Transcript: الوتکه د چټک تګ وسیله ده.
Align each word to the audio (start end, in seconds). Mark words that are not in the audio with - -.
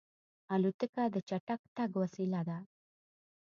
الوتکه 0.55 1.03
د 1.13 1.15
چټک 1.29 1.61
تګ 1.75 1.89
وسیله 2.01 2.41
ده. 2.49 2.57